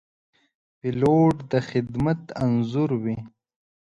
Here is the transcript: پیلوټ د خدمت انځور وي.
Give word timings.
پیلوټ 0.79 1.35
د 1.51 1.53
خدمت 1.69 2.19
انځور 2.43 2.89
وي. 3.03 3.17